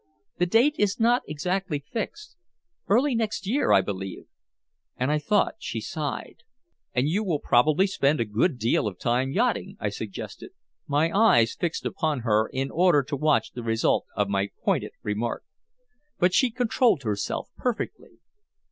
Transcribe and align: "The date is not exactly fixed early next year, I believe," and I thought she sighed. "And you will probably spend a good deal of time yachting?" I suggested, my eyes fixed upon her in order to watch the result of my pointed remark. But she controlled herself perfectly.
"The 0.39 0.47
date 0.47 0.73
is 0.79 0.99
not 0.99 1.21
exactly 1.27 1.77
fixed 1.91 2.35
early 2.87 3.13
next 3.13 3.45
year, 3.45 3.71
I 3.71 3.81
believe," 3.81 4.23
and 4.97 5.11
I 5.11 5.19
thought 5.19 5.57
she 5.59 5.79
sighed. 5.79 6.37
"And 6.95 7.07
you 7.07 7.23
will 7.23 7.37
probably 7.39 7.85
spend 7.85 8.19
a 8.19 8.25
good 8.25 8.57
deal 8.57 8.87
of 8.87 8.97
time 8.97 9.29
yachting?" 9.31 9.77
I 9.79 9.89
suggested, 9.89 10.53
my 10.87 11.15
eyes 11.15 11.53
fixed 11.53 11.85
upon 11.85 12.21
her 12.21 12.47
in 12.51 12.71
order 12.71 13.03
to 13.03 13.15
watch 13.15 13.51
the 13.51 13.61
result 13.61 14.07
of 14.15 14.27
my 14.27 14.49
pointed 14.65 14.93
remark. 15.03 15.43
But 16.17 16.33
she 16.33 16.49
controlled 16.49 17.03
herself 17.03 17.49
perfectly. 17.55 18.17